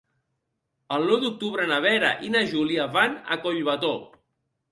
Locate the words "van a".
2.97-3.39